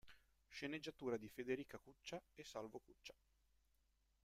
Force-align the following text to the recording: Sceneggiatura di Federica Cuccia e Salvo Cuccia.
Sceneggiatura 0.49 1.15
di 1.15 1.29
Federica 1.29 1.77
Cuccia 1.77 2.19
e 2.33 2.43
Salvo 2.43 2.79
Cuccia. 2.79 3.13